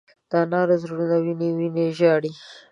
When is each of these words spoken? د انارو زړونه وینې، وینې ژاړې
د 0.29 0.31
انارو 0.43 0.75
زړونه 0.83 1.15
وینې، 1.23 1.49
وینې 1.57 1.85
ژاړې 1.97 2.31